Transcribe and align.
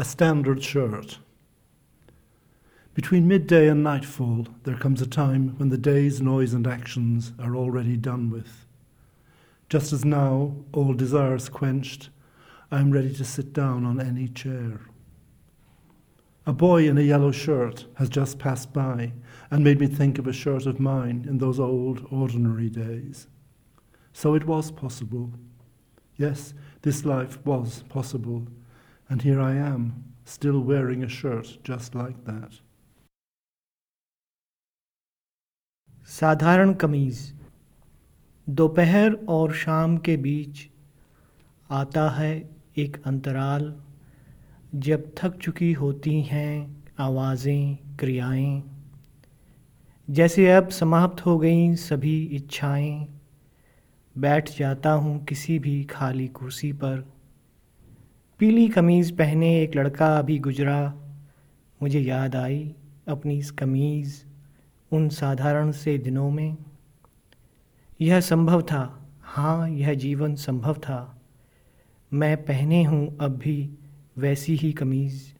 A 0.00 0.04
standard 0.04 0.62
shirt. 0.62 1.18
Between 2.94 3.26
midday 3.26 3.66
and 3.66 3.82
nightfall, 3.82 4.46
there 4.62 4.76
comes 4.76 5.02
a 5.02 5.08
time 5.08 5.58
when 5.58 5.70
the 5.70 5.76
day's 5.76 6.22
noise 6.22 6.54
and 6.54 6.68
actions 6.68 7.32
are 7.40 7.56
already 7.56 7.96
done 7.96 8.30
with. 8.30 8.64
Just 9.68 9.92
as 9.92 10.04
now, 10.04 10.54
all 10.72 10.94
desires 10.94 11.48
quenched, 11.48 12.10
I 12.70 12.78
am 12.78 12.92
ready 12.92 13.12
to 13.12 13.24
sit 13.24 13.52
down 13.52 13.84
on 13.84 14.00
any 14.00 14.28
chair. 14.28 14.82
A 16.46 16.52
boy 16.52 16.88
in 16.88 16.96
a 16.96 17.00
yellow 17.00 17.32
shirt 17.32 17.86
has 17.94 18.08
just 18.08 18.38
passed 18.38 18.72
by 18.72 19.14
and 19.50 19.64
made 19.64 19.80
me 19.80 19.88
think 19.88 20.20
of 20.20 20.28
a 20.28 20.32
shirt 20.32 20.66
of 20.66 20.78
mine 20.78 21.26
in 21.28 21.38
those 21.38 21.58
old, 21.58 22.06
ordinary 22.12 22.70
days. 22.70 23.26
So 24.12 24.34
it 24.34 24.46
was 24.46 24.70
possible. 24.70 25.32
Yes, 26.16 26.54
this 26.82 27.04
life 27.04 27.44
was 27.44 27.82
possible, 27.88 28.46
and 29.10 29.22
here 29.22 29.40
I 29.40 29.54
am, 29.54 30.04
still 30.24 30.60
wearing 30.60 31.02
a 31.02 31.08
shirt 31.08 31.58
just 31.64 31.94
like 31.94 32.24
that. 32.24 32.60
साधारण 36.08 36.72
कमीज़ 36.82 37.20
दोपहर 38.46 39.12
और 39.28 39.52
शाम 39.54 39.96
के 40.06 40.16
बीच 40.16 40.68
आता 41.70 42.08
है 42.10 42.32
एक 42.78 42.96
अंतराल 43.06 43.72
जब 44.86 45.12
थक 45.18 45.36
चुकी 45.42 45.72
होती 45.72 46.20
हैं 46.22 46.54
आवाज़ें 47.00 47.76
क्रियाएँ 48.00 48.62
जैसे 50.08 50.50
अब 50.52 50.68
समाप्त 50.70 51.24
हो 51.26 51.38
गई 51.38 51.74
सभी 51.76 52.16
इच्छाएँ 52.36 53.06
बैठ 54.16 54.56
जाता 54.58 54.92
हूँ 54.92 55.24
किसी 55.24 55.58
भी 55.58 55.82
खाली 55.90 56.28
कुर्सी 56.40 56.72
पर 56.72 57.04
पीली 58.38 58.68
कमीज़ 58.68 59.12
पहने 59.12 59.62
एक 59.62 59.76
लड़का 59.76 60.18
अभी 60.18 60.38
गुजरा। 60.38 60.94
मुझे 61.82 62.00
याद 62.00 62.36
आई 62.36 62.74
अपनी 63.08 63.38
इस 63.38 63.50
कमीज़ 63.50 64.24
उन 64.92 65.08
साधारण 65.08 65.70
से 65.70 65.98
दिनों 65.98 66.30
में। 66.30 66.56
यह 68.00 68.20
संभव 68.20 68.62
था। 68.62 69.08
हाँ 69.22 69.70
यह 69.70 69.94
जीवन 69.94 70.34
संभव 70.34 70.74
था। 70.74 71.22
मैं 72.12 72.44
पहने 72.44 72.84
हूँ 72.84 73.18
अब 73.20 73.36
भी 73.36 73.70
वैसी 74.18 74.56
ही 74.56 74.72
कमीज़। 74.72 75.37